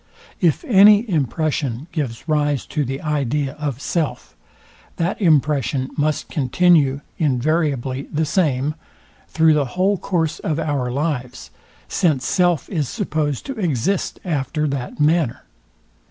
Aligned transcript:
If 0.39 0.65
any 0.65 1.07
impression 1.07 1.85
gives 1.91 2.27
rise 2.27 2.65
to 2.65 2.83
the 2.83 3.01
idea 3.03 3.53
of 3.59 3.79
self, 3.79 4.35
that 4.95 5.21
impression 5.21 5.91
must 5.95 6.27
continue 6.27 7.01
invariably 7.19 8.09
the 8.11 8.25
same, 8.25 8.73
through 9.27 9.53
the 9.53 9.65
whole 9.77 9.99
course 9.99 10.39
of 10.39 10.57
our 10.59 10.89
lives; 10.91 11.51
since 11.87 12.25
self 12.25 12.67
is 12.67 12.89
supposed 12.89 13.45
to 13.45 13.59
exist 13.59 14.19
after 14.25 14.67
that 14.69 14.99
manner. 14.99 15.43